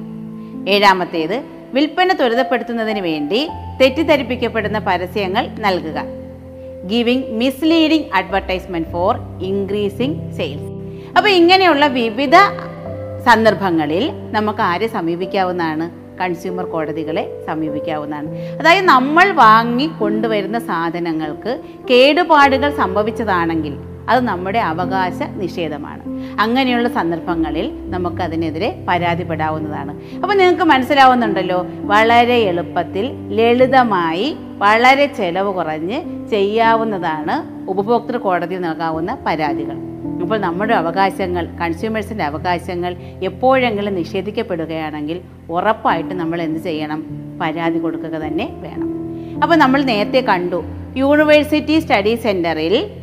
[0.70, 3.50] ഏഴാമത്തേത് വിൽപ്പന ത്വരിതപ്പെടുത്തുന്നതിന് വേണ്ടി
[3.82, 6.00] തെറ്റിദ്ധരിപ്പിക്കപ്പെടുന്ന പരസ്യങ്ങൾ നൽകുക.
[6.88, 10.70] Giving misleading advertisement for increasing sales
[11.18, 12.36] അപ്പോൾ ഇങ്ങനെയുള്ള വിവിധ
[13.28, 16.02] സന്ദർഭങ്ങളിൽ നമുക്ക് ആരെ സമീപിക്കാവുന്നതാണ്?
[16.22, 18.28] കൺസ്യൂമർ കോടതികളെ സമീപിക്കാവുന്നതാണ്.
[18.60, 23.74] അതായത് നമ്മൾ വാങ്ങി കൊണ്ടുവരുന്ന സാധനങ്ങൾക്ക് കേടുപാടുകൾ സംഭവിച്ചതാണെങ്കിൽ
[24.10, 26.04] അത് നമ്മുടെ അവകാശ നിഷേധമാണ്.
[26.42, 30.16] അങ്ങനെയുള്ള സന്ദർഭങ്ങളിൽ നമുക്കതിനെതിരെ പരാതിപ്പെടാവുന്നതാണ്.
[30.16, 39.78] അപ്പോൾ നിങ്ങൾക്ക് മനസ്സിലാവുന്നുണ്ടല്ലോ വളരെ എളുപ്പത്തിൽ ലളിതമായി വളരെ ചെലവ് കുറഞ്ഞ് ചെയ്യാവുന്നതാണ് ഉപഭോക്തൃ കോടതി നൽകാവുന്ന പരാതികൾ.
[40.22, 47.06] ഇപ്പോൾ നമ്മുടെ അവകാശങ്ങൾ കൺസ്യൂമേഴ്സിന്റെ അവകാശങ്ങൾ എപ്പോഴെങ്കിലും നിഷേധിക്കപ്പെടുകയാണെങ്കിൽ ഉറപ്പായിട്ട് നമ്മൾ എന്ത് ചെയ്യണം?
[47.42, 48.92] പരാതി കൊടുക്കുക തന്നെ വേണം.
[49.44, 50.64] അപ്പോൾ നമ്മൾ നേരത്തെ കണ്ടു
[50.98, 53.01] യൂണിവേഴ്സിറ്റി സ്റ്റഡി സെന്ററിൽ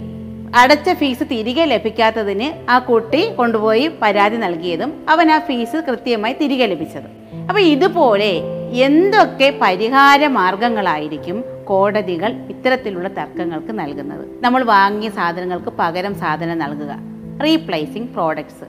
[0.57, 7.37] അടച്ച ഫീസ് തിരികെ ലഭിക്കാത്തതിന് ആ കുട്ടി കൊണ്ടുപോയി പരാതി നൽകിയതും അവൻ ആ ഫീസ് കൃത്യമായി തിരികെ ലഭിച്ചത്.
[7.49, 8.41] അപ്പോൾ ഇതുപോലെ
[8.73, 14.43] എന്തൊക്കെ പരിഹാര മാർഗങ്ങളായിരിക്കും കോടതികൾ ഇത്തരത്തിലുള്ള തർക്കങ്ങൾക്ക് നൽകുന്നത്?
[14.43, 16.99] നമ്മൾ വാങ്ങിയ സാധനങ്ങൾക്ക് പകരം സാധനം നൽകുക.
[17.45, 18.65] Replacing products.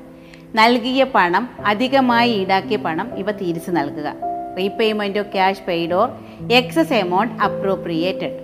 [0.56, 4.14] നൽകിയ പണം അധികമായി ഈടാക്കിയ പണം ഇവ തിരിച്ചു നൽകുക.
[4.58, 6.10] റീപേയ്മെന്റോ cash paid or
[6.52, 8.40] excess amount appropriated.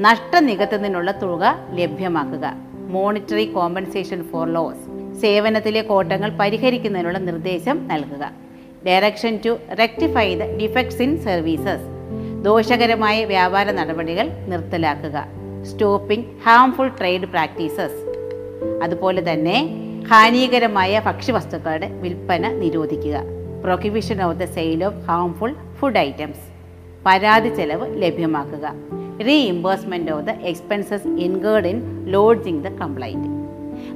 [0.00, 2.67] നഷ്ടം നികത്തുന്നതിനുള്ള തുക ലഭ്യമാക്കുക.
[2.94, 4.84] മോണിറ്ററി കോമ്പൻസേഷൻ ഫോർ ലോസ്
[5.20, 8.24] സേവനത്തിലെ കോട്ടങ്ങൾ പരിഹരിക്കുന്നതിനുള്ള നിർദ്ദേശം നൽകുക.
[8.86, 11.86] Direction to rectify the defects in services
[12.42, 15.24] ദോഷകരമായ വ്യാപാര നടപടികൾ നിർത്തലാക്കുക.
[15.62, 18.00] സ്റ്റോപ്പിംഗ് ഹാംഫുൾ ട്രേഡ് പ്രാക്ടീസസ്
[18.82, 19.56] അതുപോലെ തന്നെ
[20.10, 23.16] ഹാനികരമായ ഭക്ഷ്യവസ്തുക്കളുടെ വിൽപ്പന നിരോധിക്കുക.
[23.64, 26.46] Prohibition of the sale of harmful food items
[27.06, 28.66] പരാതി ചെലവ് ലഭ്യമാക്കുക.
[29.26, 33.38] Reimbursement of the expenses incurred in lodging the complaint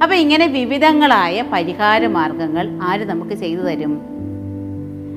[0.02, 4.12] അപ്പോൾ ഇങ്ങനെ വിവിധങ്ങളായ പരിഹാര മാർഗങ്ങൾ ആര് നമുക്ക് ചെയ്തു തരും?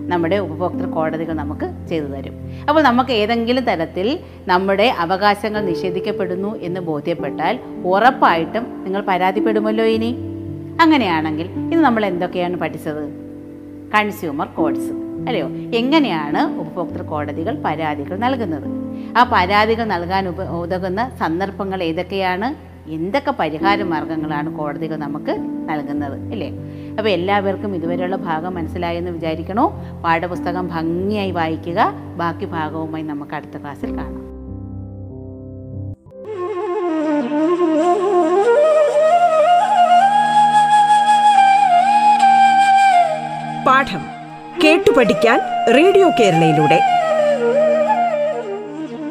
[0.08, 2.34] നമ്മുടെ ഉപഭോക്തൃ കോടതികൾ നമുക്ക് ചെയ്തു തരും.
[2.70, 10.16] അപ്പോൾ നമുക്ക് ഏതെങ്കിലും തരത്തിൽ നമ്മുടെ അവകാശങ്ങൾ നിഷേധിക്കപ്പെടുന്നു എന്ന് ബോധ്യപ്പെട്ടാൽ ഉറപ്പായിട്ടും നിങ്ങൾ പരാതിപ്പെടുമല്ലോ ഇനി.
[10.82, 13.10] അങ്ങനെയാണെങ്കിൽ ഇത് നമ്മൾ എന്തൊക്കെയാണ് പഠിച്ചത്?
[13.96, 14.92] കൺസ്യൂമർ കോഡ്സ്
[15.28, 15.48] അല്ലയോ?
[15.50, 18.85] എങ്ങനെയാണ് ഉപഭോക്തൃ കോടതികൾ പരാതികൾ നൽകുന്നത്?
[19.18, 22.76] ആ പരാതികൾ നൽകാൻ ഉപ ഉതകുന്ന സന്ദർഭങ്ങൾ ഏതൊക്കെയാണ്?
[22.90, 25.36] എന്തൊക്കെ പരിഹാര മാർഗങ്ങളാണ് കോടതികൾ നമുക്ക്
[25.70, 26.50] നൽകുന്നത് അല്ലേ?
[26.98, 29.66] അപ്പോൾ എല്ലാവർക്കും ഇതുവരെയുള്ള ഭാഗം മനസ്സിലായെന്ന് വിചാരിക്കണോ.
[30.04, 31.94] പാഠപുസ്തകം ഭംഗിയായി വായിക്കുക.
[32.16, 34.26] ബാക്കി ഭാഗവുമായി നമുക്ക് അടുത്ത ക്ലാസ്സിൽ കാണാം.
[43.68, 44.04] പാഠം
[44.64, 45.40] കേട്ടു പഠിക്കാൻ
[45.78, 46.95] റേഡിയോ കേരളയിലൂടെ.